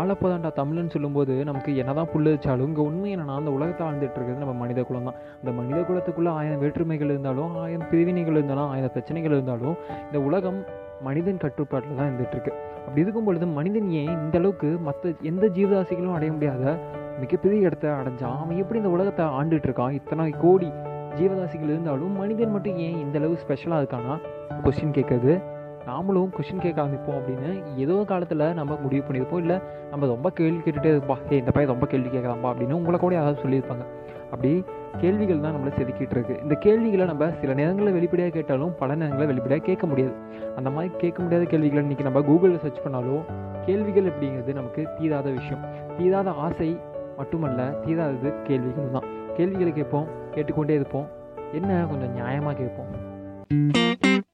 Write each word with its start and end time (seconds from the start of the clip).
ஆளப்போதாண்டா 0.00 0.50
தமிழ்னு 0.58 0.92
சொல்லும்போது 0.94 1.34
நமக்கு 1.48 1.70
என்னதான் 1.82 2.10
புல்லு 2.12 2.32
வச்சாலும் 2.34 2.68
இங்கே 2.70 2.82
உண்மை 2.88 3.08
என்னன்னா 3.14 3.34
அந்த 3.40 3.50
உலகத்தை 3.56 3.82
ஆழ்ந்துட்டு 3.86 4.18
இருக்கிறது 4.18 4.42
நம்ம 4.44 4.54
மனித 4.62 4.82
குலம் 4.88 5.08
தான். 5.08 5.18
இந்த 5.40 5.52
மனித 5.58 5.78
குலத்துக்குள்ளே 5.88 6.32
ஆயிரம் 6.40 6.62
வேற்றுமைகள் 6.64 7.12
இருந்தாலும் 7.14 7.56
ஆயிரம் 7.64 7.88
பிரிவினைகள் 7.92 8.38
இருந்தாலும் 8.38 8.70
ஆயிரம் 8.74 8.94
பிரச்சனைகள் 8.96 9.34
இருந்தாலும் 9.36 9.76
இந்த 10.06 10.20
உலகம் 10.28 10.60
மனிதன் 11.08 11.42
கட்டுப்பாட்டில் 11.44 11.98
தான் 11.98 12.08
இருந்துட்டு 12.10 12.52
அப்படி 12.86 13.04
இருக்கும் 13.04 13.26
பொழுது 13.28 13.46
மனிதன் 13.58 13.88
ஏன் 14.00 14.12
இந்த 14.16 14.36
அளவுக்கு 14.40 14.70
மற்ற 14.88 15.12
எந்த 15.30 15.44
ஜீவராசிகளும் 15.56 16.16
அடைய 16.16 16.30
முடியாத 16.36 16.64
மிகப்பெரிய 17.22 17.68
இடத்த 17.68 17.86
அடைஞ்சான் 18.00 18.36
அவன் 18.42 18.60
எப்படி 18.62 18.80
இந்த 18.82 18.92
உலகத்தை 18.96 19.24
ஆண்டுட்டு 19.38 19.68
இருக்கான்? 19.68 19.94
இத்தனை 20.00 20.30
கோடி 20.44 20.68
ஜீவராசிகள் 21.18 21.72
இருந்தாலும் 21.74 22.12
மனிதன் 22.22 22.52
மட்டும் 22.56 22.78
ஏன் 22.86 23.00
இந்த 23.04 23.18
அளவு 23.20 23.34
ஸ்பெஷலாக 23.44 23.80
இருக்கானா 23.82 24.14
கொஸ்டின் 24.64 24.94
கேட்குறது. 24.98 25.32
நாமளும் 25.86 26.32
கொஷின் 26.36 26.62
கேட்க 26.64 26.78
ஆரம்பிப்போம் 26.82 27.18
அப்படின்னு 27.18 27.50
ஏதோ 27.76 28.04
காலத்தில் 28.10 28.44
நம்ம 28.58 28.78
முடிவு 28.82 29.02
பண்ணியிருப்போம். 29.06 29.42
இல்லை 29.44 29.56
நம்ம 29.90 30.06
ரொம்ப 30.06 30.30
கேள்வி 30.30 30.60
கேட்டுகிட்டே 30.64 30.90
இருப்பா 30.94 31.16
ஏ 31.32 31.38
இந்த 31.38 31.50
பையன் 31.50 31.72
ரொம்ப 31.72 31.86
கேள்வி 31.86 32.10
கேட்கலாம்பா 32.16 32.48
அப்படின்னு 32.52 32.78
உங்களை 32.80 32.98
கூட 32.98 33.14
யாராவது 33.14 33.42
சொல்லியிருப்பாங்க. 33.44 33.84
அப்படி 34.32 34.64
கேள்விகள் 35.00 35.40
தான் 35.40 35.54
நம்மளை 35.56 35.72
செதுக்கிட்டு 35.78 36.14
இருக்கு. 36.16 36.34
இந்த 36.42 36.54
கேள்விகளை 36.54 37.04
நம்ம 37.06 37.30
சில 37.40 37.54
நேரங்களில் 37.54 37.92
வெளிப்படையாக 37.92 38.34
கேட்டாலும் 38.36 38.72
பல 38.78 38.94
நேரங்களில் 38.94 39.30
வெளிப்படையாக 39.32 39.66
கேட்க 39.66 39.86
முடியாது. 39.86 40.14
அந்த 40.56 40.70
மாதிரி 40.70 40.92
கேட்க 40.96 41.18
முடியாத 41.22 41.44
கேள்விகளை 41.44 41.82
இன்றைக்கி 41.86 42.06
நம்ம 42.08 42.20
கூகுளில் 42.20 42.62
சர்ச் 42.64 42.82
பண்ணாலும் 42.82 43.24
கேள்விகள் 43.66 44.10
அப்படிங்கிறது 44.12 44.52
நமக்கு 44.60 44.84
தீராத 44.98 45.28
விஷயம். 45.30 45.64
தீராத 45.98 46.30
ஆசை 46.46 46.70
மட்டுமல்ல 47.18 47.62
தீராதது 47.84 48.30
கேள்விகள் 48.42 48.94
தான். 48.96 49.08
கேள்விகளை 49.36 49.72
கேட்போம் 49.72 50.08
கேட்டுக்கொண்டே 50.34 50.74
இருப்போம். 50.74 51.08
என்ன 51.52 51.86
கொஞ்சம் 51.92 52.16
நியாயமாக 52.18 52.56
கேட்போம். 52.62 54.28